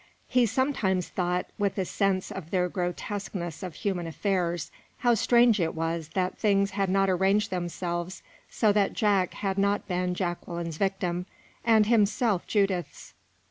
[0.27, 5.75] He sometimes thought, with a sense of the grotesqueness of human affairs, how strange it
[5.75, 11.27] was that things had not arranged themselves so that Jack had not been Jacqueline's victim,
[11.63, 13.13] and himself Judith's.